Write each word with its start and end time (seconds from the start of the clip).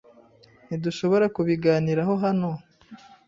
Ntidushobora 0.67 1.25
kubiganiraho 1.35 2.13
hano? 2.23 2.49